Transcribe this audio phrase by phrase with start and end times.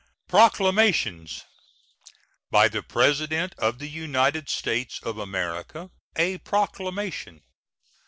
[0.29, 1.43] PROCLAMATIONS.
[2.49, 5.91] BY THE PRESIDENT OF THE UNITED STATES OF AMERICA.
[6.15, 7.43] A PROCLAMATION.